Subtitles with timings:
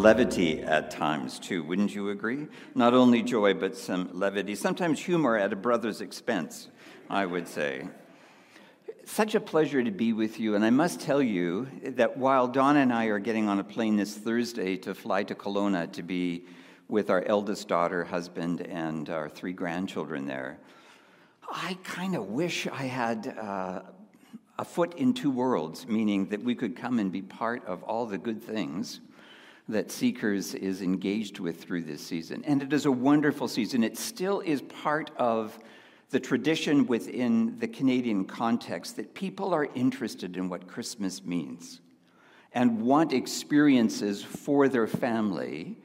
[0.00, 2.46] Levity at times, too, wouldn't you agree?
[2.74, 6.68] Not only joy, but some levity, sometimes humor at a brother's expense,
[7.10, 7.86] I would say.
[9.04, 12.80] Such a pleasure to be with you, and I must tell you that while Donna
[12.80, 16.44] and I are getting on a plane this Thursday to fly to Kelowna to be
[16.88, 20.58] with our eldest daughter, husband, and our three grandchildren there,
[21.50, 23.82] I kind of wish I had uh,
[24.58, 28.06] a foot in two worlds, meaning that we could come and be part of all
[28.06, 29.00] the good things
[29.70, 32.44] that Seekers is engaged with through this season.
[32.46, 33.82] And it is a wonderful season.
[33.82, 35.58] It still is part of
[36.10, 41.80] the tradition within the Canadian context that people are interested in what Christmas means
[42.52, 45.76] and want experiences for their family,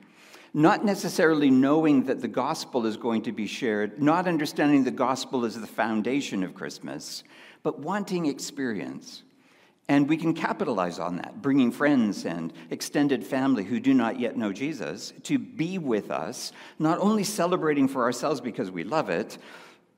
[0.53, 5.45] not necessarily knowing that the gospel is going to be shared, not understanding the gospel
[5.45, 7.23] as the foundation of Christmas,
[7.61, 9.21] but wanting experience.
[9.87, 14.35] And we can capitalize on that, bringing friends and extended family who do not yet
[14.35, 19.37] know Jesus to be with us, not only celebrating for ourselves because we love it,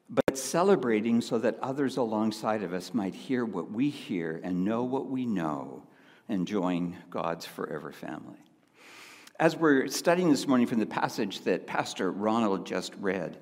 [0.09, 4.83] but celebrating so that others alongside of us might hear what we hear and know
[4.83, 5.83] what we know
[6.27, 8.37] and join God's forever family.
[9.39, 13.37] As we're studying this morning from the passage that Pastor Ronald just read,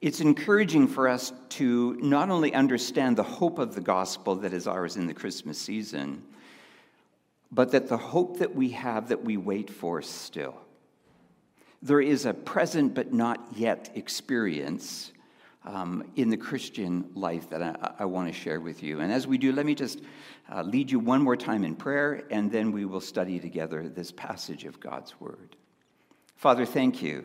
[0.00, 4.66] it's encouraging for us to not only understand the hope of the gospel that is
[4.66, 6.22] ours in the Christmas season,
[7.50, 10.60] but that the hope that we have that we wait for still.
[11.82, 15.12] There is a present but not yet experience
[15.64, 19.00] um, in the Christian life that I, I want to share with you.
[19.00, 20.00] And as we do, let me just
[20.52, 24.12] uh, lead you one more time in prayer, and then we will study together this
[24.12, 25.56] passage of God's Word.
[26.36, 27.24] Father, thank you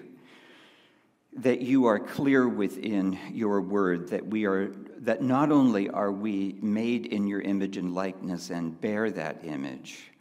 [1.37, 4.67] that you are clear within your word that we are
[4.99, 10.13] that not only are we made in your image and likeness and bear that image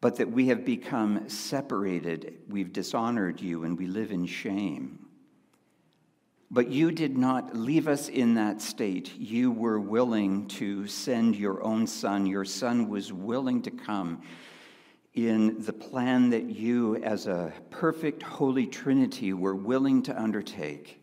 [0.00, 2.38] but that we have become separated.
[2.48, 5.06] We've dishonored you and we live in shame.
[6.50, 9.18] But you did not leave us in that state.
[9.18, 12.26] You were willing to send your own son.
[12.26, 14.22] Your son was willing to come
[15.26, 21.02] in the plan that you, as a perfect Holy Trinity, were willing to undertake,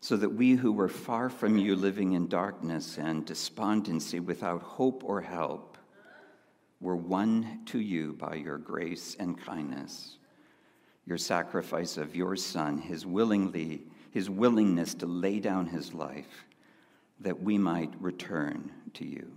[0.00, 5.02] so that we who were far from you, living in darkness and despondency without hope
[5.02, 5.76] or help,
[6.80, 10.18] were won to you by your grace and kindness,
[11.06, 13.82] your sacrifice of your Son, his willingly,
[14.12, 16.44] his willingness to lay down his life,
[17.18, 19.32] that we might return to you.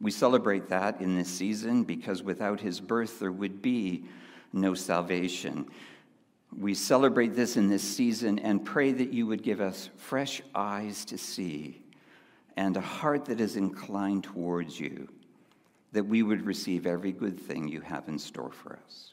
[0.00, 4.04] We celebrate that in this season because without his birth, there would be
[4.52, 5.66] no salvation.
[6.56, 11.04] We celebrate this in this season and pray that you would give us fresh eyes
[11.06, 11.82] to see
[12.56, 15.08] and a heart that is inclined towards you,
[15.92, 19.12] that we would receive every good thing you have in store for us.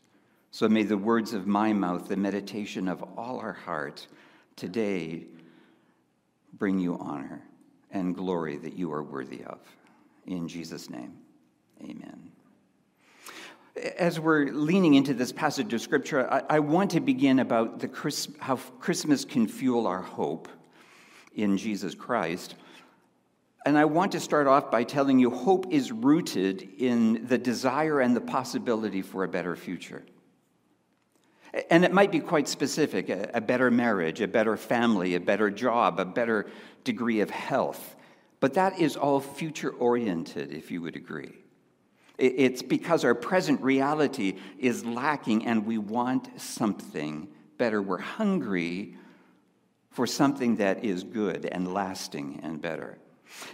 [0.52, 4.08] So may the words of my mouth, the meditation of all our heart
[4.56, 5.26] today
[6.54, 7.42] bring you honor
[7.92, 9.60] and glory that you are worthy of.
[10.26, 11.14] In Jesus' name,
[11.82, 12.32] amen.
[13.98, 17.88] As we're leaning into this passage of Scripture, I, I want to begin about the
[17.88, 20.48] Chris, how Christmas can fuel our hope
[21.34, 22.56] in Jesus Christ.
[23.66, 28.00] And I want to start off by telling you hope is rooted in the desire
[28.00, 30.04] and the possibility for a better future.
[31.70, 35.50] And it might be quite specific a, a better marriage, a better family, a better
[35.50, 36.48] job, a better
[36.84, 37.96] degree of health.
[38.44, 41.32] But that is all future oriented, if you would agree.
[42.18, 47.82] It's because our present reality is lacking and we want something better.
[47.82, 48.98] We're hungry
[49.92, 52.98] for something that is good and lasting and better.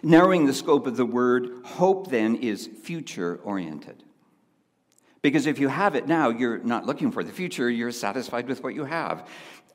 [0.02, 4.04] Narrowing the scope of the word, hope then is future oriented.
[5.22, 8.64] Because if you have it now, you're not looking for the future, you're satisfied with
[8.64, 9.28] what you have.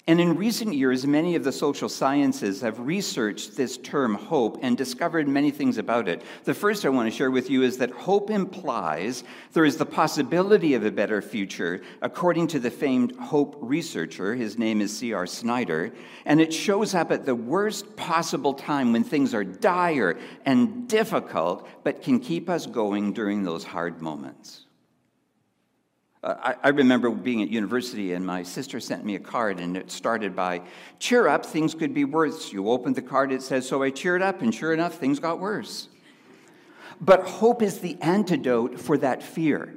[0.06, 4.76] And in recent years, many of the social sciences have researched this term hope and
[4.76, 6.20] discovered many things about it.
[6.44, 9.24] The first I want to share with you is that hope implies
[9.54, 14.34] there is the possibility of a better future, according to the famed hope researcher.
[14.34, 15.26] His name is C.R.
[15.26, 15.90] Snyder.
[16.26, 21.66] And it shows up at the worst possible time when things are dire and difficult,
[21.82, 24.63] but can keep us going during those hard moments.
[26.24, 29.90] I, I, remember being at university and my sister sent me a card and it
[29.90, 30.62] started by,
[30.98, 32.50] Cheer up, things could be worse.
[32.50, 35.38] You opened the card, it says, So I cheered up, and sure enough, things got
[35.38, 35.88] worse.
[37.00, 39.74] But hope is the antidote for that fear.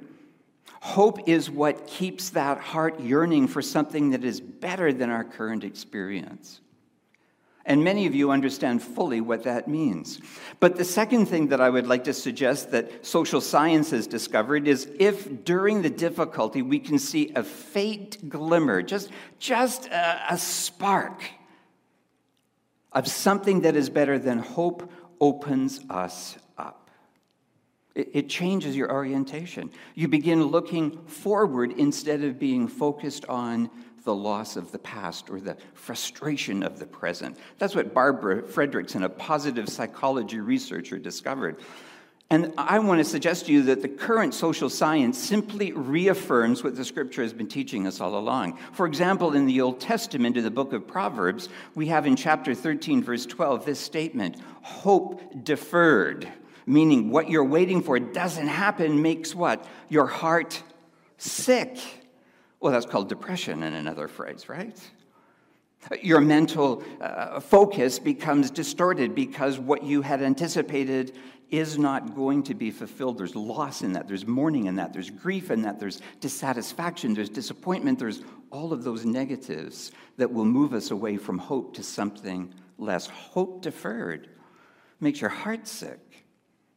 [0.81, 5.63] Hope is what keeps that heart yearning for something that is better than our current
[5.65, 6.61] experience.
[7.67, 10.21] And many of you understand fully what that means.
[10.61, 14.69] But the second thing that I would like to suggest that social science has discovered
[14.69, 20.37] is if during the difficulty we can see a faint glimmer, just, just a, a
[20.37, 21.21] spark
[22.93, 26.89] of something that is better than hope opens us up.
[27.95, 29.71] It, it changes your orientation.
[29.93, 33.69] You begin looking forward instead of being focused on
[34.07, 37.37] the loss of the past or the frustration of the present.
[37.57, 41.57] That's what Barbara Fredrickson, a positive psychology researcher, discovered.
[42.29, 46.77] And I want to suggest to you that the current social science simply reaffirms what
[46.77, 48.57] the scripture has been teaching us all along.
[48.71, 52.55] For example, in the Old Testament, in the book of Proverbs, we have in chapter
[52.55, 56.31] 13, verse 12, this statement hope deferred,
[56.65, 59.67] meaning what you're waiting for doesn't happen, makes what?
[59.89, 60.63] Your heart
[61.17, 61.77] sick.
[62.59, 64.79] Well, that's called depression in another phrase, right?
[66.01, 71.15] Your mental uh, focus becomes distorted because what you had anticipated
[71.49, 73.17] is not going to be fulfilled.
[73.17, 77.29] There's loss in that, there's mourning in that, there's grief in that, there's dissatisfaction, there's
[77.29, 78.21] disappointment, there's
[78.51, 83.07] all of those negatives that will move us away from hope to something less.
[83.07, 84.29] Hope deferred
[84.99, 86.25] makes your heart sick.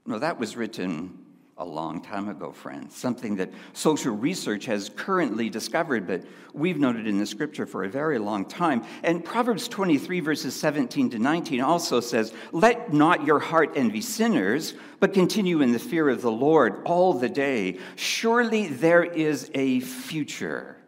[0.06, 1.19] No, that was written
[1.60, 2.96] a long time ago, friends.
[2.96, 6.24] Something that social research has currently discovered, but
[6.54, 8.82] we've noted in the scripture for a very long time.
[9.02, 14.72] And Proverbs 23, verses 17 to 19 also says, Let not your heart envy sinners,
[15.00, 17.78] but continue in the fear of the Lord all the day.
[17.94, 20.78] Surely there is a future,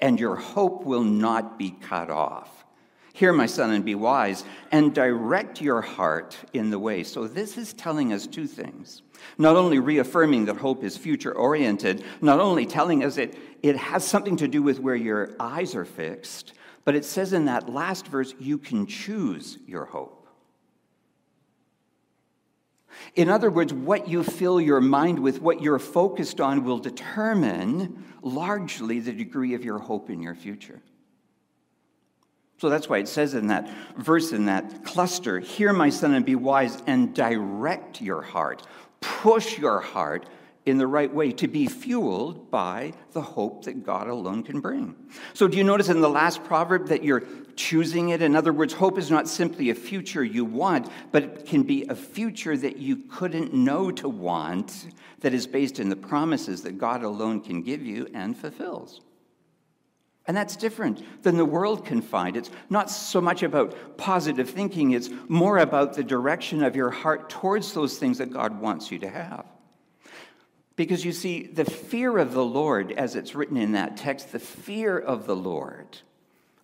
[0.00, 2.59] and your hope will not be cut off.
[3.12, 7.02] Hear, my son, and be wise, and direct your heart in the way.
[7.02, 9.02] So, this is telling us two things.
[9.36, 14.06] Not only reaffirming that hope is future oriented, not only telling us that it has
[14.06, 16.54] something to do with where your eyes are fixed,
[16.84, 20.20] but it says in that last verse, you can choose your hope.
[23.14, 28.04] In other words, what you fill your mind with, what you're focused on, will determine
[28.22, 30.80] largely the degree of your hope in your future.
[32.60, 36.26] So that's why it says in that verse, in that cluster, Hear, my son, and
[36.26, 38.66] be wise, and direct your heart.
[39.00, 40.26] Push your heart
[40.66, 44.94] in the right way to be fueled by the hope that God alone can bring.
[45.32, 47.22] So, do you notice in the last proverb that you're
[47.56, 48.20] choosing it?
[48.20, 51.86] In other words, hope is not simply a future you want, but it can be
[51.88, 54.88] a future that you couldn't know to want
[55.20, 59.00] that is based in the promises that God alone can give you and fulfills.
[60.30, 62.36] And that's different than the world can find.
[62.36, 67.30] It's not so much about positive thinking, it's more about the direction of your heart
[67.30, 69.44] towards those things that God wants you to have.
[70.76, 74.38] Because you see, the fear of the Lord, as it's written in that text, the
[74.38, 75.98] fear of the Lord,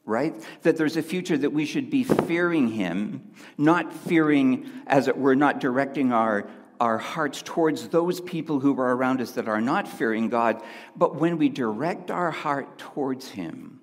[0.05, 0.33] right?
[0.62, 5.35] That there's a future that we should be fearing Him, not fearing, as it were,
[5.35, 6.49] not directing our,
[6.81, 10.62] our hearts towards those people who are around us that are not fearing God,
[10.97, 13.80] but when we direct our heart towards Him,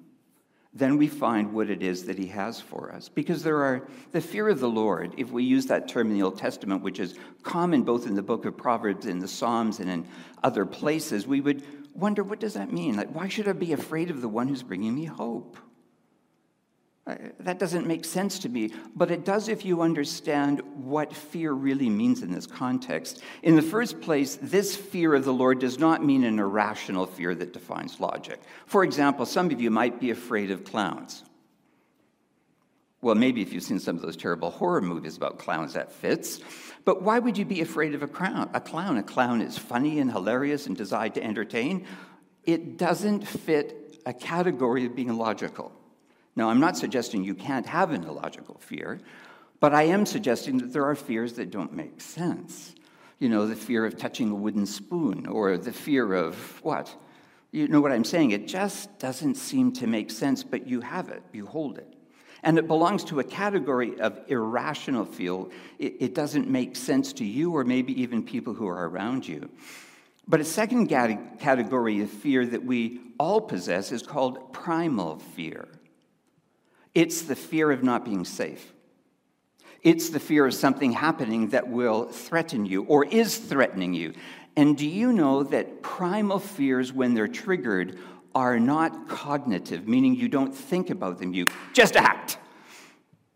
[0.73, 3.09] then we find what it is that He has for us.
[3.09, 6.23] Because there are the fear of the Lord, if we use that term in the
[6.23, 9.89] Old Testament, which is common both in the book of Proverbs, in the Psalms, and
[9.89, 10.07] in
[10.43, 12.95] other places, we would wonder what does that mean?
[12.95, 15.57] Like, why should I be afraid of the one who's bringing me hope?
[17.05, 21.51] Uh, that doesn't make sense to me, but it does if you understand what fear
[21.51, 23.21] really means in this context.
[23.41, 27.35] In the first place, this fear of the Lord does not mean an irrational fear
[27.35, 28.39] that defines logic.
[28.67, 31.25] For example, some of you might be afraid of clowns.
[33.01, 36.39] Well, maybe if you've seen some of those terrible horror movies about clowns, that fits.
[36.85, 38.49] But why would you be afraid of a clown?
[38.53, 41.85] A clown, a clown is funny and hilarious and designed to entertain.
[42.45, 45.73] It doesn't fit a category of being logical.
[46.35, 48.99] Now, I'm not suggesting you can't have an illogical fear,
[49.59, 52.75] but I am suggesting that there are fears that don't make sense.
[53.19, 56.93] You know, the fear of touching a wooden spoon, or the fear of what?
[57.51, 58.31] You know what I'm saying?
[58.31, 61.93] It just doesn't seem to make sense, but you have it, you hold it.
[62.41, 65.51] And it belongs to a category of irrational feel.
[65.79, 69.49] It, it doesn't make sense to you, or maybe even people who are around you.
[70.27, 75.67] But a second category of fear that we all possess is called primal fear.
[76.93, 78.71] It's the fear of not being safe.
[79.81, 84.13] It's the fear of something happening that will threaten you or is threatening you.
[84.55, 87.99] And do you know that primal fears, when they're triggered,
[88.35, 92.37] are not cognitive, meaning you don't think about them, you just act.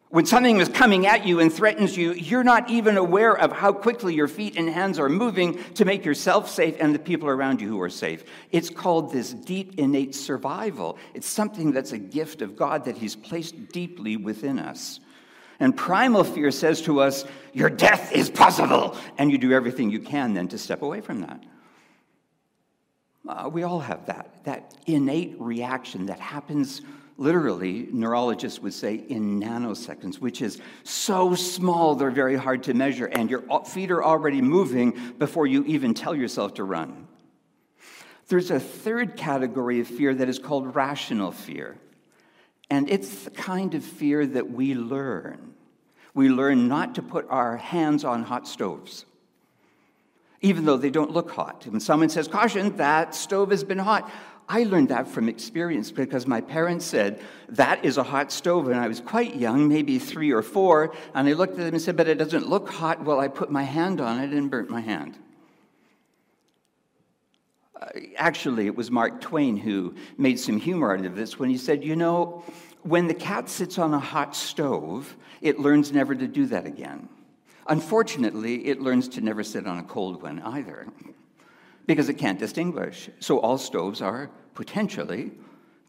[0.09, 3.73] When something is coming at you and threatens you, you're not even aware of how
[3.73, 7.59] quickly your feet and hands are moving to make yourself safe and the people around
[7.59, 8.23] you who are safe.
[8.51, 10.97] It's called this deep innate survival.
[11.13, 15.01] It's something that's a gift of God that He's placed deeply within us.
[15.59, 18.95] And primal fear says to us, Your death is possible.
[19.17, 21.43] And you do everything you can then to step away from that.
[23.27, 26.81] Uh, we all have that, that innate reaction that happens
[27.17, 33.07] literally, neurologists would say, in nanoseconds, which is so small they're very hard to measure,
[33.07, 37.07] and your uh, feet are already moving before you even tell yourself to run.
[38.27, 41.77] There's a third category of fear that is called rational fear.
[42.69, 45.53] And it's the kind of fear that we learn.
[46.13, 49.05] We learn not to put our hands on hot stoves,
[50.41, 51.65] even though they don't look hot.
[51.67, 54.11] When someone says, Caution, that stove has been hot,
[54.49, 58.67] I learned that from experience because my parents said, That is a hot stove.
[58.67, 60.93] And I was quite young, maybe three or four.
[61.13, 63.03] And I looked at them and said, But it doesn't look hot.
[63.03, 65.17] Well, I put my hand on it and burnt my hand.
[67.79, 71.57] Uh, actually, it was Mark Twain who made some humor out of this when he
[71.57, 72.43] said, You know,
[72.83, 77.09] when the cat sits on a hot stove, it learns never to do that again.
[77.67, 80.87] Unfortunately, it learns to never sit on a cold one either
[81.87, 83.09] because it can't distinguish.
[83.19, 85.31] So all stoves are potentially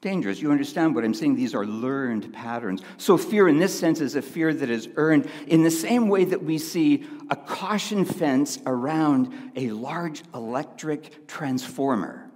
[0.01, 0.41] dangerous.
[0.41, 1.35] You understand what I'm saying?
[1.35, 2.83] These are learned patterns.
[2.97, 6.25] So fear in this sense is a fear that is earned in the same way
[6.25, 12.31] that we see a caution fence around a large electric transformer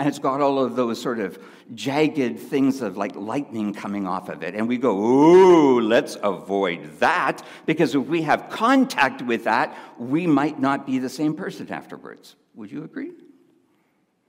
[0.00, 1.38] and it's got all of those sort of
[1.74, 4.54] jagged things of like lightning coming off of it.
[4.54, 10.26] And we go, ooh, let's avoid that, because if we have contact with that, we
[10.26, 12.34] might not be the same person afterwards.
[12.54, 13.12] Would you agree?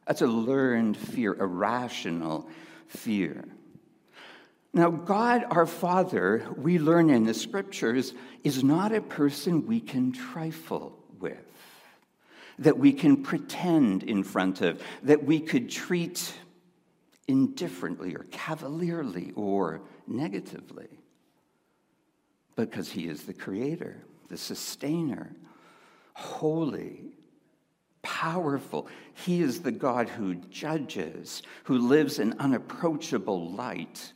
[0.06, 2.50] That's a learned fear, a rational
[2.88, 3.46] fear.
[4.74, 8.14] Now, God our Father, we learn in the scriptures,
[8.44, 11.01] is not a person we can trifle
[12.60, 16.34] that we can pretend in front of, that we could treat
[17.28, 20.88] indifferently or cavalierly or negatively.
[22.56, 25.32] Because he is the creator, the sustainer,
[26.14, 27.14] holy,
[28.02, 28.88] powerful.
[29.14, 34.14] He is the God who judges, who lives in unapproachable light.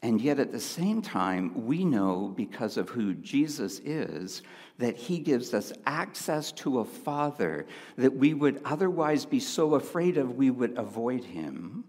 [0.00, 4.42] And yet, at the same time, we know because of who Jesus is
[4.78, 10.16] that he gives us access to a father that we would otherwise be so afraid
[10.16, 11.84] of we would avoid him,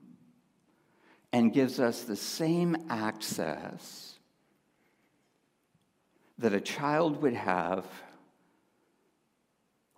[1.31, 4.17] and gives us the same access
[6.39, 7.85] that a child would have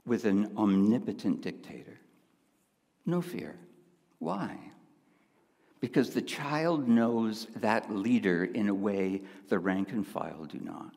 [0.05, 1.97] with an omnipotent dictator.
[3.05, 3.55] No fear.
[4.19, 4.57] Why?
[5.81, 10.93] Because the child knows that leader in a way the rank and file do not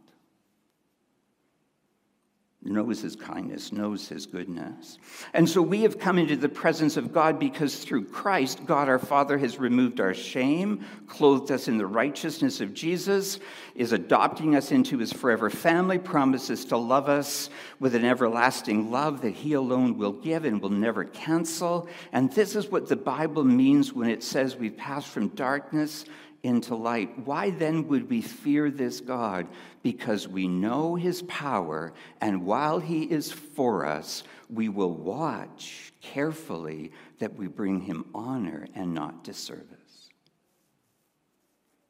[2.64, 4.98] knows his kindness, knows his goodness.
[5.34, 8.98] And so we have come into the presence of God because through Christ, God our
[8.98, 13.38] Father has removed our shame, clothed us in the righteousness of Jesus,
[13.74, 19.20] is adopting us into his forever family, promises to love us with an everlasting love
[19.20, 21.88] that he alone will give and will never cancel.
[22.12, 26.06] And this is what the Bible means when it says we've passed from darkness
[26.44, 27.26] into light.
[27.26, 29.48] Why then would we fear this God?
[29.82, 36.92] Because we know his power, and while he is for us, we will watch carefully
[37.18, 40.10] that we bring him honor and not disservice.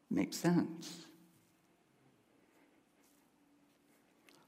[0.08, 1.04] Makes sense.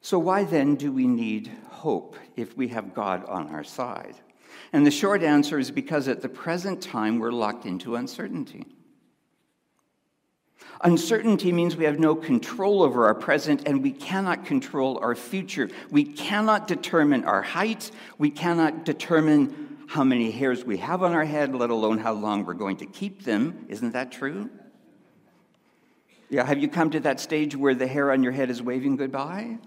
[0.01, 4.15] So, why then do we need hope if we have God on our side?
[4.73, 8.76] And the short answer is because at the present time we're locked into uncertainty.
[10.83, 15.71] Uncertainty means we have no control over our present and we cannot control our future.
[15.91, 17.91] We cannot determine our height.
[18.19, 22.45] We cannot determine how many hairs we have on our head, let alone how long
[22.45, 23.67] we're going to keep them.
[23.69, 24.51] Isn't that true?
[26.29, 28.97] Yeah, have you come to that stage where the hair on your head is waving
[28.97, 29.59] goodbye?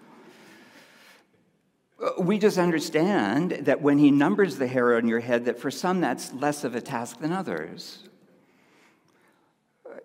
[2.03, 5.71] Uh, we just understand that when he numbers the hair on your head, that for
[5.71, 8.08] some that's less of a task than others.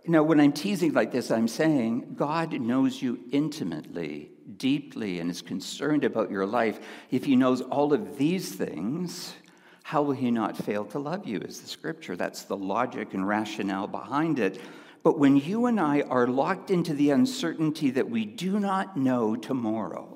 [0.06, 5.40] Know, when I'm teasing like this, I'm saying God knows you intimately, deeply, and is
[5.40, 6.78] concerned about your life.
[7.11, 9.34] If He knows all of these things,
[9.82, 11.38] how will He not fail to love you?
[11.38, 12.16] Is the scripture.
[12.16, 14.61] That's the logic and rationale behind it.
[15.02, 19.37] But when you and I are locked into the uncertainty that we do not know
[19.37, 20.13] tomorrow,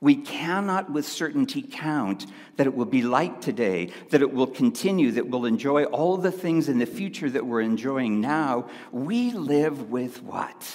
[0.00, 2.26] We cannot with certainty count
[2.56, 6.32] that it will be like today, that it will continue, that we'll enjoy all the
[6.32, 8.68] things in the future that we're enjoying now.
[8.92, 10.66] We live with what?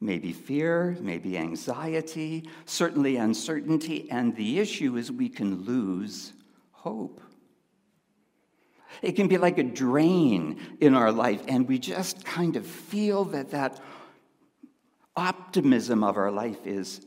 [0.00, 6.32] Maybe fear, maybe anxiety, certainly uncertainty, and the issue is we can lose
[6.72, 7.20] hope.
[9.02, 13.24] It can be like a drain in our life, and we just kind of feel
[13.26, 13.80] that that
[15.16, 17.00] optimism of our life is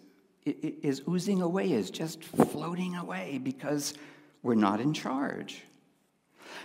[0.48, 3.94] is oozing away, is just floating away because
[4.44, 5.64] we're not in charge.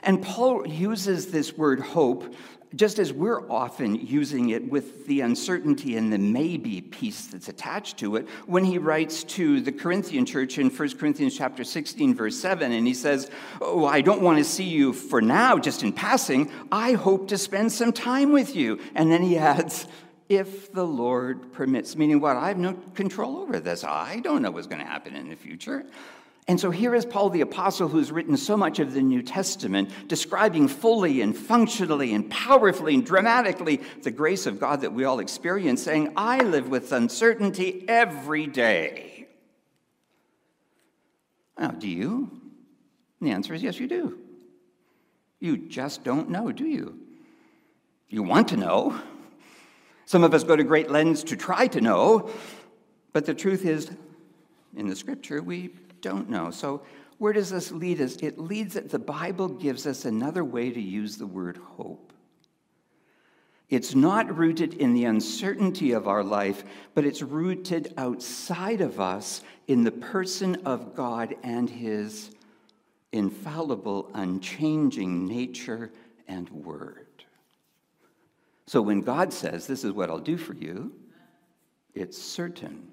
[0.03, 2.35] And Paul uses this word hope
[2.75, 7.99] just as we're often using it with the uncertainty and the maybe piece that's attached
[7.99, 12.39] to it when he writes to the Corinthian church in 1 Corinthians chapter 16 verse
[12.39, 15.93] 7 and he says, "Oh, I don't want to see you for now just in
[15.93, 16.51] passing.
[16.71, 19.87] I hope to spend some time with you." And then he adds,
[20.37, 21.97] if the Lord permits.
[21.97, 22.37] Meaning, what?
[22.37, 23.85] I have no control over this.
[23.85, 25.85] I don't know what's going to happen in the future.
[26.49, 29.91] And so here is Paul the Apostle, who's written so much of the New Testament,
[30.09, 35.21] describing fully and functionally and powerfully and dramatically the grace of God that we all
[35.21, 39.29] experience, saying, I live with uncertainty every day.
[41.57, 42.29] Now, do you?
[43.21, 44.19] And the answer is yes, you do.
[45.39, 46.99] You just don't know, do you?
[48.09, 49.01] You want to know.
[50.05, 52.31] Some of us go to great lengths to try to know,
[53.13, 53.91] but the truth is,
[54.77, 56.51] in the scripture, we don't know.
[56.51, 56.83] So,
[57.19, 58.17] where does this lead us?
[58.17, 62.13] It leads that the Bible gives us another way to use the word hope.
[63.73, 69.43] It's not rooted in the uncertainty of our life, but it's rooted outside of us
[69.67, 72.33] in the person of God and his
[73.13, 75.91] infallible, unchanging nature
[76.29, 77.07] and word.
[78.67, 80.93] So when God says, This is what I'll do for you,
[81.95, 82.89] it's certain.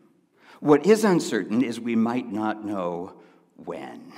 [0.59, 3.13] What is uncertain is we might not know
[3.55, 4.11] when.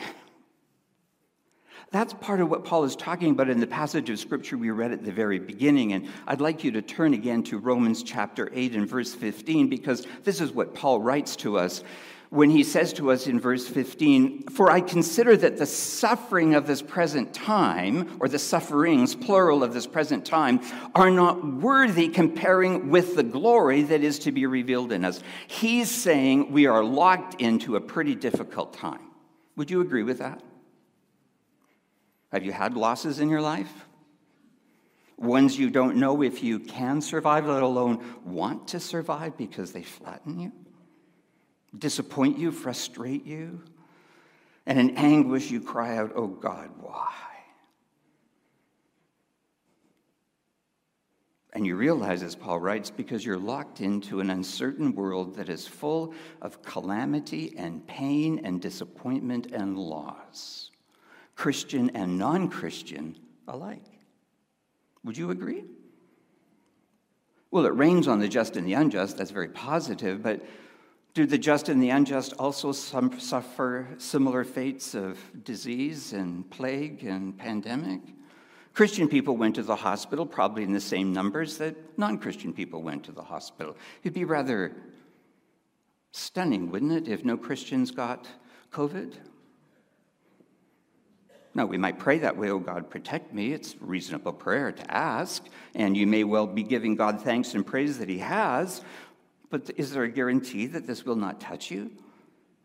[1.92, 4.94] That's part of what Paul is talking about in the passage of scripture we read
[4.94, 5.92] at the very beginning.
[5.92, 10.07] And I'd like you to turn again to Romans chapter 8 and verse 15, because
[10.24, 11.83] this is what Paul writes to us
[12.31, 16.65] when he says to us in verse 15, For I consider that the suffering of
[16.65, 20.61] this present time, or the sufferings, plural, of this present time,
[20.96, 25.22] are not worthy comparing with the glory that is to be revealed in us.
[25.48, 29.11] He's saying we are locked into a pretty difficult time.
[29.57, 30.41] Would you agree with that?
[32.31, 33.74] Have you had losses in your life?
[35.17, 39.83] Ones you don't know if you can survive, let alone want to survive because they
[39.83, 40.53] flatten you?
[41.77, 43.62] Disappoint you, frustrate you,
[44.66, 47.14] and in anguish you cry out, Oh God, why?
[51.53, 55.68] And you realize, as Paul writes, because you're locked into an uncertain world that is
[55.68, 60.72] full of calamity and pain and disappointment and loss,
[61.36, 63.18] Christian and non Christian
[63.50, 63.84] alike.
[65.03, 65.66] Would you agree?
[67.50, 69.18] Well, it rains on the just and the unjust.
[69.18, 70.42] That's very positive, but
[71.13, 77.37] do the just and the unjust also suffer similar fates of disease and plague and
[77.37, 78.01] pandemic?
[78.74, 82.81] Christian people went to the hospital, probably in the same numbers that non Christian people
[82.81, 83.75] went to the hospital.
[84.03, 84.71] It'd be rather
[86.13, 88.27] stunning, wouldn't it, if no Christians got
[88.71, 89.15] COVID?
[91.53, 93.51] Now, we might pray that way, oh God, protect me.
[93.51, 95.45] It's reasonable prayer to ask,
[95.75, 98.81] and you may well be giving God thanks and praise that He has.
[99.51, 101.92] But is there a guarantee that this will not touch you?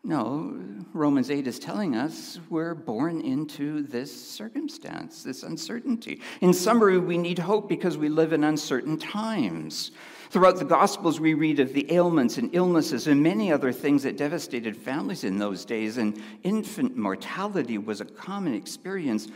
[0.03, 0.57] No,
[0.93, 6.21] Romans 8 is telling us we're born into this circumstance, this uncertainty.
[6.39, 9.91] In summary, we need hope because we live in uncertain times.
[10.29, 14.15] Throughout the Gospels, we read of the ailments and illnesses and many other things that
[14.15, 19.27] devastated families in those days, and infant mortality was a common experience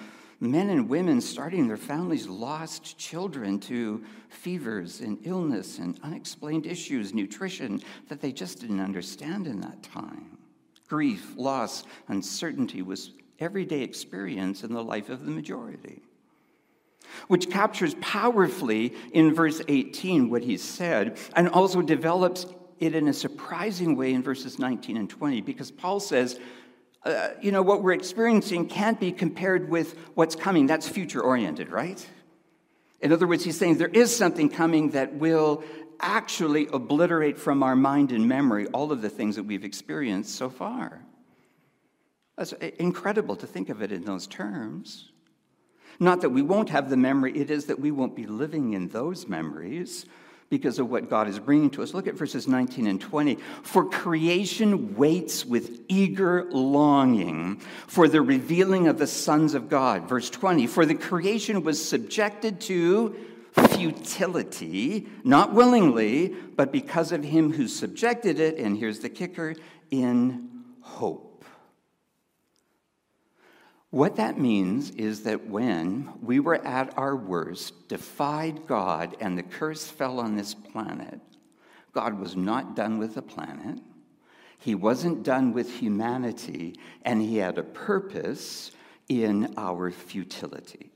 [0.42, 7.14] men and women starting their families lost children to fevers and illness and unexplained issues,
[7.14, 10.38] nutrition that they just didn't understand in that time.
[10.88, 16.02] Grief, loss, uncertainty was everyday experience in the life of the majority.
[17.28, 22.48] Which captures powerfully in verse 18 what he said and also develops
[22.80, 26.40] it in a surprising way in verses 19 and 20 because Paul says,
[27.04, 30.68] uh, you know, what we're experiencing can't be compared with what's coming.
[30.68, 32.06] That's future oriented, right?
[33.00, 35.64] In other words, he's saying there is something coming that will
[36.00, 40.50] actually obliterate from our mind and memory all of the things that we've experienced so
[40.50, 41.04] far.
[42.38, 45.10] That's incredible to think of it in those terms.
[46.00, 48.88] Not that we won't have the memory, it is that we won't be living in
[48.88, 50.06] those memories,
[50.52, 51.94] because of what God is bringing to us.
[51.94, 53.36] Look at verses 19 and 20.
[53.64, 57.56] For creation waits with eager longing
[57.88, 60.10] for the revealing of the sons of God.
[60.10, 60.68] Verse 20.
[60.68, 63.16] For the creation was subjected to
[63.70, 69.56] futility, not willingly, but because of him who subjected it, and here's the kicker,
[69.90, 70.50] in
[70.82, 71.31] hope.
[73.92, 79.44] What that means is that when we were at our worst, defied God, and the
[79.44, 81.20] curse fell on this planet,
[81.92, 83.80] God was not done with the planet.
[84.58, 88.72] He wasn't done with humanity, and He had a purpose
[89.10, 90.92] in our futility.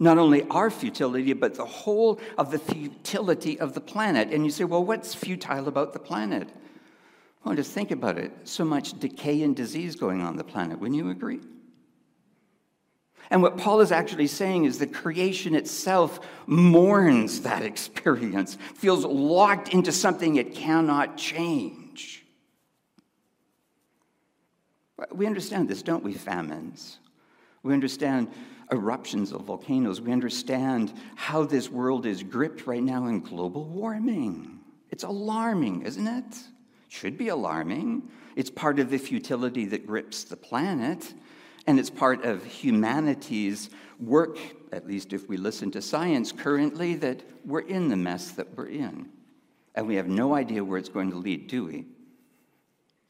[0.00, 4.32] Not only our futility, but the whole of the futility of the planet.
[4.32, 6.48] And you say, well, what's futile about the planet?
[7.44, 8.32] Well, just think about it.
[8.42, 10.80] So much decay and disease going on the planet.
[10.80, 11.38] Wouldn't you agree?
[13.32, 19.70] And what Paul is actually saying is that creation itself mourns that experience, feels locked
[19.70, 22.26] into something it cannot change.
[25.10, 26.12] We understand this, don't we?
[26.12, 26.98] Famines.
[27.62, 28.28] We understand
[28.70, 29.98] eruptions of volcanoes.
[29.98, 34.60] We understand how this world is gripped right now in global warming.
[34.90, 36.36] It's alarming, isn't it?
[36.88, 38.10] Should be alarming.
[38.36, 41.14] It's part of the futility that grips the planet.
[41.66, 43.70] And it's part of humanity's
[44.00, 44.38] work,
[44.72, 48.66] at least if we listen to science currently, that we're in the mess that we're
[48.66, 49.08] in.
[49.74, 51.86] And we have no idea where it's going to lead, do we?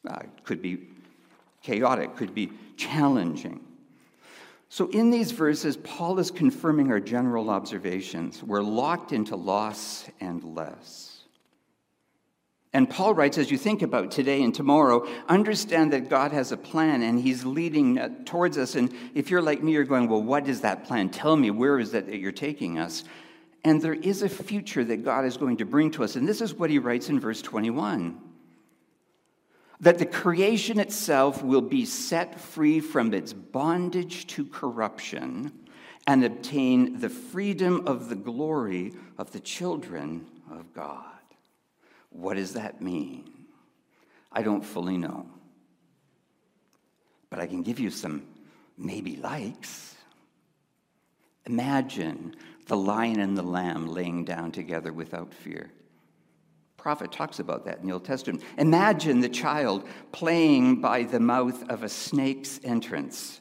[0.09, 0.89] Uh, it could be
[1.63, 3.61] chaotic, could be challenging.
[4.69, 8.43] So, in these verses, Paul is confirming our general observations.
[8.43, 11.12] We're locked into loss and less.
[12.75, 16.57] And Paul writes, as you think about today and tomorrow, understand that God has a
[16.57, 18.77] plan and he's leading uh, towards us.
[18.77, 21.11] And if you're like me, you're going, well, what is that plan?
[21.11, 23.05] Tell me, where is that that you're taking us?
[23.63, 26.17] And there is a future that God is going to bring to us.
[26.17, 28.21] And this is what he writes in verse 21
[29.81, 35.51] that the creation itself will be set free from its bondage to corruption
[36.07, 41.12] and obtain the freedom of the glory of the children of God.
[42.13, 43.31] What does that mean?
[44.31, 45.27] I don't fully know.
[47.31, 48.23] But I can give you some
[48.77, 49.97] maybe likes.
[51.47, 55.71] Imagine the lion and the lamb laying down together without fear.
[56.77, 58.43] Prophet talks about that in the Old Testament.
[58.59, 63.41] Imagine the child playing by the mouth of a snake's entrance.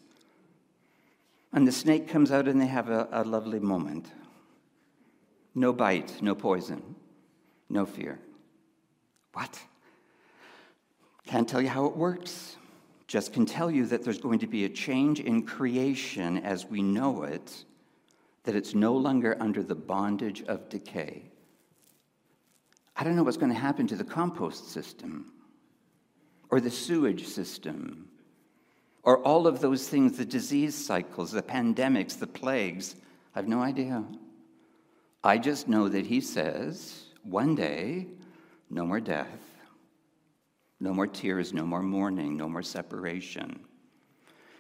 [1.52, 4.08] And the snake comes out and they have a, a lovely moment.
[5.54, 6.96] No bite, no poison,
[7.68, 8.20] no fear.
[9.34, 9.60] What?
[11.26, 12.58] Can't tell you how it works.
[13.08, 16.82] Just can tell you that there's going to be a change in creation as we
[16.82, 17.66] know it,
[18.44, 21.24] that it's no longer under the bondage of decay.
[22.96, 25.32] I don't know what's going to happen to the compost system
[26.50, 28.08] or the sewage system
[29.04, 32.96] or all of those things, the disease cycles, the pandemics, the plagues.
[33.36, 34.04] I have no idea.
[35.24, 38.08] I just know that he says one day
[38.72, 39.28] no more death,
[40.80, 43.60] no more tears, no more mourning, no more separation.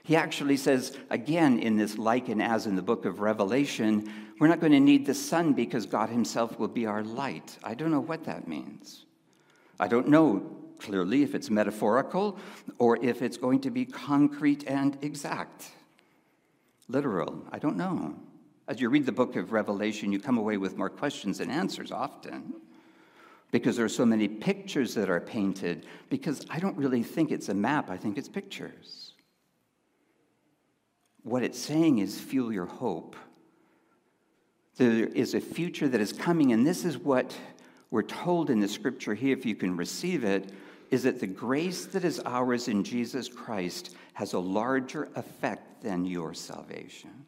[0.03, 4.47] He actually says, again, in this like and as in the book of Revelation, we're
[4.47, 7.57] not going to need the sun because God Himself will be our light.
[7.63, 9.05] I don't know what that means.
[9.79, 12.37] I don't know clearly if it's metaphorical
[12.79, 15.69] or if it's going to be concrete and exact,
[16.87, 17.45] literal.
[17.51, 18.15] I don't know.
[18.67, 21.91] As you read the book of Revelation, you come away with more questions than answers
[21.91, 22.53] often
[23.51, 27.49] because there are so many pictures that are painted, because I don't really think it's
[27.49, 29.13] a map, I think it's pictures.
[31.23, 33.15] What it's saying is fuel your hope.
[34.77, 37.37] There is a future that is coming, and this is what
[37.91, 40.51] we're told in the scripture here, if you can receive it,
[40.89, 46.05] is that the grace that is ours in Jesus Christ has a larger effect than
[46.05, 47.25] your salvation.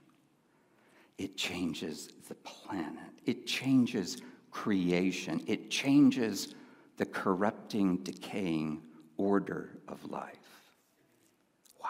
[1.18, 4.22] It changes the planet, it changes
[4.54, 5.44] creation.
[5.48, 6.56] It changes
[6.98, 8.82] the corrupting, decaying
[9.18, 10.38] order of life.
[11.84, 11.90] Wow.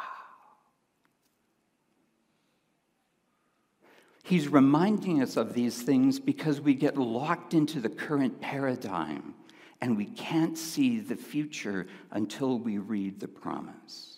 [4.23, 9.36] He's reminding us of these things because we get locked into the current paradigm
[9.82, 14.12] and we can't see the future until we read the promise.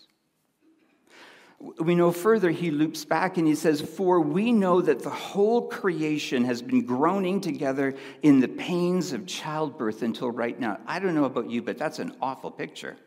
[1.79, 5.67] We know further, he loops back and he says, For we know that the whole
[5.67, 10.79] creation has been groaning together in the pains of childbirth until right now.
[10.85, 12.97] I don't know about you, but that's an awful picture.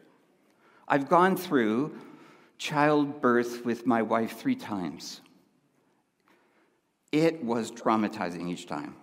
[0.88, 1.96] I've gone through
[2.56, 5.20] childbirth with my wife three times.
[7.12, 8.96] It was traumatizing each time.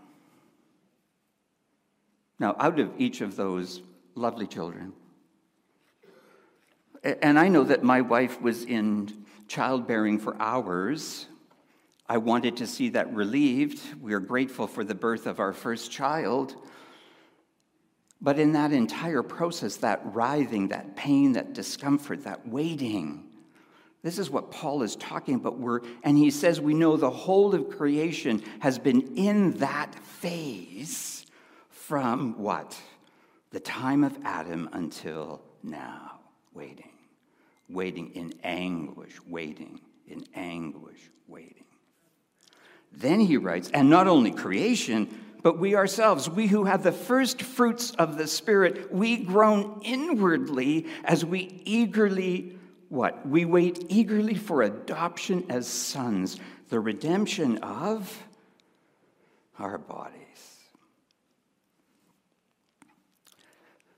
[2.39, 3.81] Now, out of each of those
[4.15, 4.93] lovely children,
[7.05, 11.27] and I know that my wife was in childbearing for hours.
[12.09, 13.79] I wanted to see that relieved.
[14.01, 16.55] We are grateful for the birth of our first child.
[18.21, 23.23] But in that entire process, that writhing, that pain, that discomfort, that waiting,
[24.01, 25.59] this is what Paul is talking about.
[25.59, 31.25] We're, and he says we know the whole of creation has been in that phase
[31.69, 32.79] from what?
[33.51, 36.19] The time of Adam until now,
[36.53, 36.94] waiting
[37.69, 41.65] waiting in anguish, waiting in anguish, waiting.
[42.91, 47.41] Then he writes, and not only creation, but we ourselves, we who have the first
[47.41, 52.57] fruits of the Spirit, we groan inwardly as we eagerly,
[52.89, 53.27] what?
[53.27, 58.23] We wait eagerly for adoption as sons, the redemption of
[59.59, 60.54] our bodies.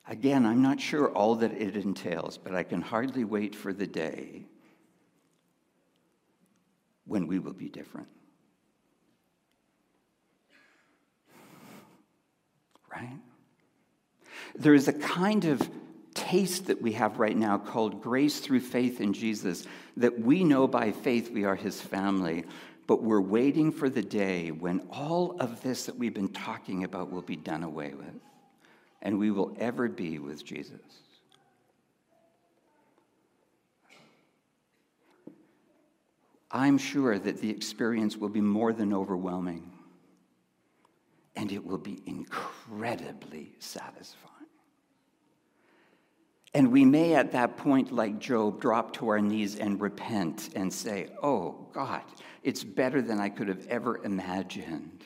[0.09, 3.87] Again, I'm not sure all that it entails, but I can hardly wait for the
[3.87, 4.45] day
[7.05, 8.07] when we will be different.
[12.89, 13.17] Right?
[14.55, 15.69] There is a kind of
[16.13, 19.65] taste that we have right now called grace through faith in Jesus,
[19.97, 22.45] that we know by faith we are his family,
[22.87, 27.11] but we're waiting for the day when all of this that we've been talking about
[27.11, 28.15] will be done away with
[29.01, 30.79] and we will ever be with Jesus.
[36.51, 39.71] I'm sure that the experience will be more than overwhelming,
[41.35, 44.27] and it will be incredibly satisfying.
[46.53, 50.73] And we may at that point, like Job, drop to our knees and repent and
[50.73, 52.01] say, Oh, God,
[52.41, 55.05] it's better than I could have ever imagined.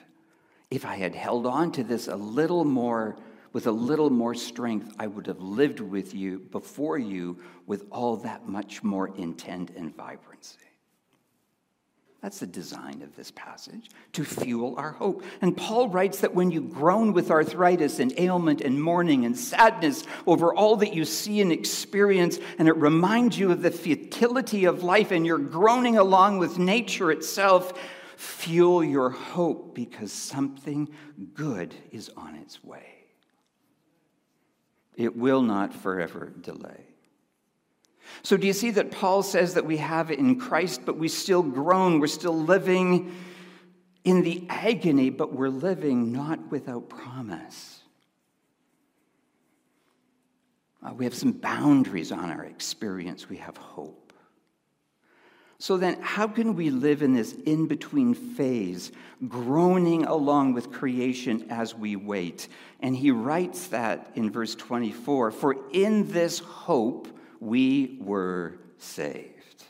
[0.70, 3.18] If I had held on to this a little more
[3.54, 8.18] with a little more strength, I would have lived with you, before you, with all
[8.18, 10.58] that much more intent and vibrancy.
[12.22, 15.24] That's the design of this passage, to fuel our hope.
[15.42, 20.04] And Paul writes that when you groan with arthritis and ailment and mourning and sadness
[20.28, 24.84] over all that you see and experience, and it reminds you of the futility of
[24.84, 27.74] life, and you're groaning along with nature itself,
[28.18, 30.90] fuel your hope because something
[31.34, 33.01] good is on its way.
[35.02, 36.86] It will not forever delay.
[38.22, 41.08] So, do you see that Paul says that we have it in Christ, but we
[41.08, 42.00] still groan?
[42.00, 43.16] We're still living
[44.04, 47.80] in the agony, but we're living not without promise.
[50.84, 54.11] Uh, we have some boundaries on our experience, we have hope.
[55.62, 58.92] So then, how can we live in this in between phase,
[59.28, 62.48] groaning along with creation as we wait?
[62.80, 67.08] And he writes that in verse 24 For in this hope
[67.40, 69.64] we were saved.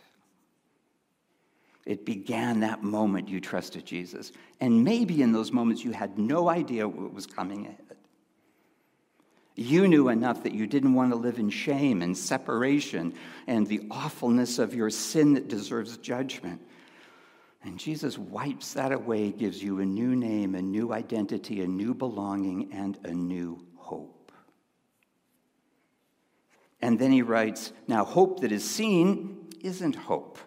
[1.86, 4.32] It began that moment you trusted Jesus.
[4.62, 7.76] And maybe in those moments you had no idea what was coming.
[9.56, 13.14] You knew enough that you didn't want to live in shame and separation
[13.48, 16.62] and the awfulness of your sin that deserves judgment.
[17.64, 21.94] And Jesus wipes that away, gives you a new name, a new identity, a new
[21.94, 24.32] belonging, and a new hope.
[26.82, 30.40] And then he writes Now, hope that is seen isn't hope.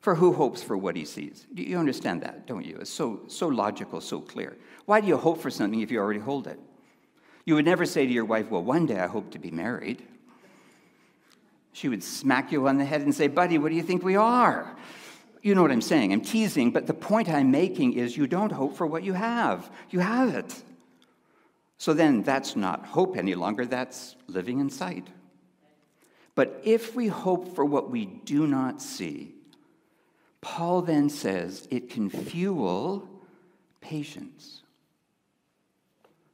[0.00, 1.46] For who hopes for what he sees?
[1.54, 2.78] You understand that, don't you?
[2.80, 4.56] It's so, so logical, so clear.
[4.86, 6.58] Why do you hope for something if you already hold it?
[7.44, 10.02] You would never say to your wife, Well, one day I hope to be married.
[11.72, 14.16] She would smack you on the head and say, Buddy, what do you think we
[14.16, 14.76] are?
[15.42, 16.12] You know what I'm saying.
[16.12, 19.70] I'm teasing, but the point I'm making is you don't hope for what you have.
[19.88, 20.62] You have it.
[21.78, 25.06] So then that's not hope any longer, that's living in sight.
[26.34, 29.34] But if we hope for what we do not see,
[30.42, 33.08] Paul then says it can fuel
[33.80, 34.59] patience.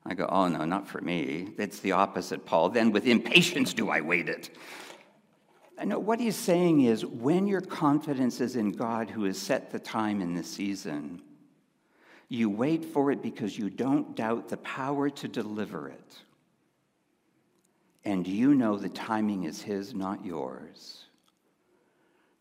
[0.09, 1.49] I go, oh no, not for me.
[1.59, 2.69] It's the opposite, Paul.
[2.69, 4.51] Then with impatience do I wait it.
[5.79, 9.71] I know what he's saying is when your confidence is in God who has set
[9.71, 11.21] the time in the season,
[12.29, 16.15] you wait for it because you don't doubt the power to deliver it.
[18.05, 21.05] And you know the timing is his, not yours.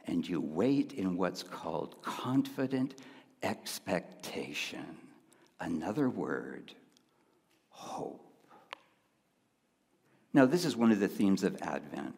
[0.06, 2.94] And you wait in what's called confident
[3.42, 4.86] expectation.
[5.60, 6.74] Another word
[7.86, 8.22] hope.
[10.34, 12.16] Now, this is one of the themes of Advent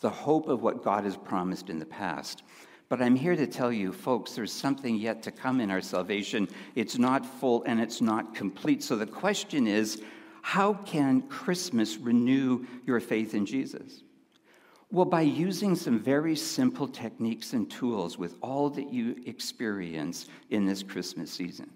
[0.00, 2.42] the hope of what God has promised in the past.
[2.88, 6.48] But I'm here to tell you, folks, there's something yet to come in our salvation.
[6.74, 8.82] It's not full and it's not complete.
[8.82, 10.02] So the question is,
[10.42, 14.02] How can Christmas renew your faith in Jesus?
[14.92, 20.66] Well, by using some very simple techniques and tools with all that you experience in
[20.66, 21.70] this Christmas season.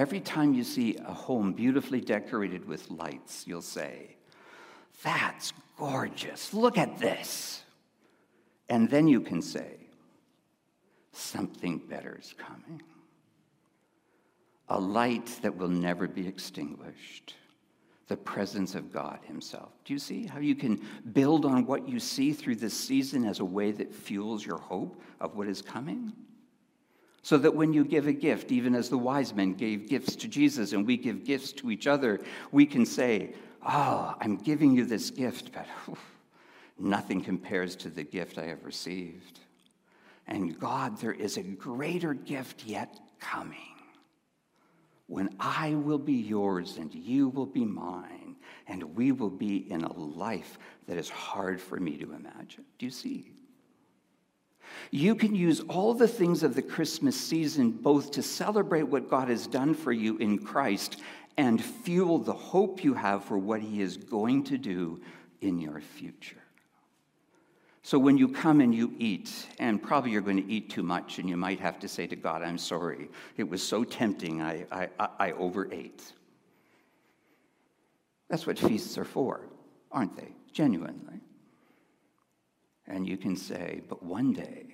[0.00, 4.16] Every time you see a home beautifully decorated with lights, you'll say,
[5.02, 6.54] That's gorgeous.
[6.54, 7.62] Look at this.
[8.70, 9.76] And then you can say,
[11.12, 12.80] Something better is coming.
[14.70, 17.34] A light that will never be extinguished
[18.08, 19.68] the presence of God Himself.
[19.84, 20.80] Do you see how you can
[21.12, 24.98] build on what you see through this season as a way that fuels your hope
[25.20, 26.14] of what is coming?
[27.22, 30.28] So that when you give a gift, even as the wise men gave gifts to
[30.28, 34.86] Jesus and we give gifts to each other, we can say, Oh, I'm giving you
[34.86, 35.66] this gift, but
[36.78, 39.40] nothing compares to the gift I have received.
[40.26, 43.58] And God, there is a greater gift yet coming
[45.10, 48.36] when I will be yours and you will be mine,
[48.68, 50.56] and we will be in a life
[50.86, 52.64] that is hard for me to imagine.
[52.78, 53.32] Do you see?
[54.90, 59.28] You can use all the things of the Christmas season both to celebrate what God
[59.28, 61.00] has done for you in Christ
[61.36, 65.00] and fuel the hope you have for what He is going to do
[65.40, 66.36] in your future.
[67.82, 71.18] So when you come and you eat, and probably you're going to eat too much,
[71.18, 73.08] and you might have to say to God, I'm sorry.
[73.36, 76.02] It was so tempting, I, I, I overate.
[78.28, 79.40] That's what feasts are for,
[79.90, 80.28] aren't they?
[80.52, 81.20] Genuinely.
[82.90, 84.66] And you can say, but one day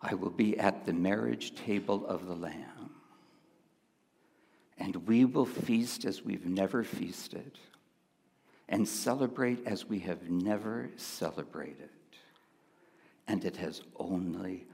[0.00, 2.90] I will be at the marriage table of the Lamb,
[4.76, 7.60] and we will feast as we've never feasted
[8.68, 11.90] and celebrate as we have never celebrated.
[13.28, 14.66] And it has only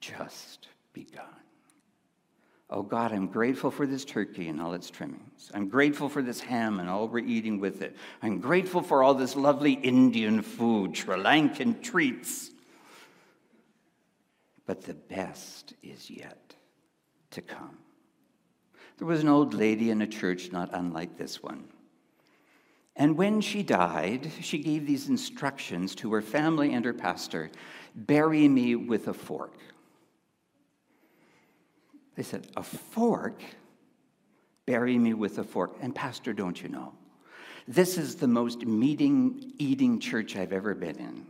[0.00, 1.45] just begun.
[2.68, 5.50] Oh God, I'm grateful for this turkey and all its trimmings.
[5.54, 7.96] I'm grateful for this ham and all we're eating with it.
[8.22, 12.50] I'm grateful for all this lovely Indian food, Sri Lankan treats.
[14.66, 16.56] But the best is yet
[17.30, 17.78] to come.
[18.98, 21.68] There was an old lady in a church not unlike this one
[22.96, 27.50] and when she died, she gave these instructions to her family and her pastor
[27.94, 29.58] bury me with a fork.
[32.16, 33.40] They said, A fork?
[34.64, 35.76] Bury me with a fork.
[35.80, 36.92] And, Pastor, don't you know?
[37.68, 41.26] This is the most meeting eating church I've ever been in.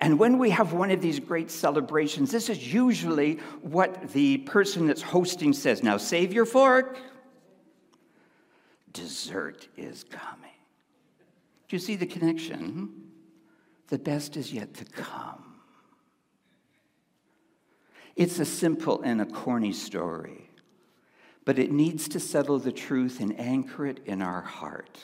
[0.00, 4.86] And when we have one of these great celebrations, this is usually what the person
[4.86, 5.82] that's hosting says.
[5.82, 6.98] Now, save your fork
[8.92, 10.50] dessert is coming.
[11.68, 12.90] Do you see the connection?
[13.88, 15.47] The best is yet to come.
[18.18, 20.50] It's a simple and a corny story,
[21.44, 24.98] but it needs to settle the truth and anchor it in our heart.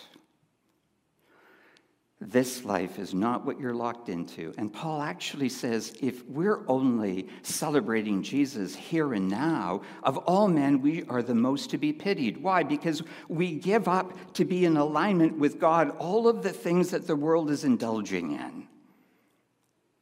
[2.20, 4.52] This life is not what you're locked into.
[4.58, 10.80] And Paul actually says if we're only celebrating Jesus here and now, of all men,
[10.82, 12.42] we are the most to be pitied.
[12.42, 12.64] Why?
[12.64, 17.06] Because we give up to be in alignment with God all of the things that
[17.06, 18.66] the world is indulging in.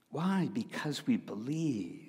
[0.09, 0.49] Why?
[0.51, 2.02] Because we believe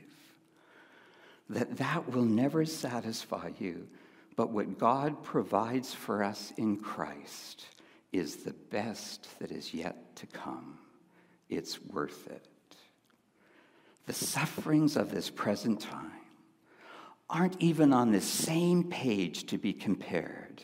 [1.49, 3.87] that that will never satisfy you,
[4.35, 7.65] but what God provides for us in Christ
[8.11, 10.77] is the best that is yet to come.
[11.49, 12.47] It's worth it.
[14.05, 16.11] The sufferings of this present time
[17.29, 20.61] aren't even on the same page to be compared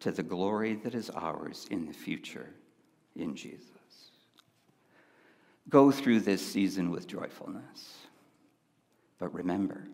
[0.00, 2.48] to the glory that is ours in the future
[3.16, 3.66] in Jesus.
[5.68, 7.98] Go through this season with joyfulness,
[9.18, 9.86] but remember,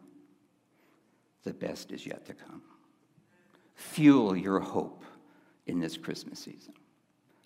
[1.47, 2.61] the best is yet to come.
[3.77, 5.05] Fuel your hope
[5.67, 6.75] in this Christmas season.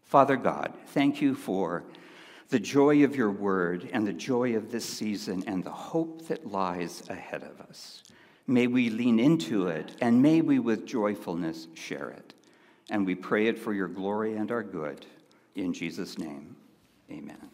[0.05, 1.85] Father God, thank you for
[2.49, 6.51] the joy of your word and the joy of this season and the hope that
[6.51, 8.03] lies ahead of us.
[8.47, 12.35] May we lean into it and may we with joyfulness share it.
[12.91, 15.07] And we pray it for your glory and our good.
[15.55, 16.57] In Jesus' name,
[17.11, 17.49] amen.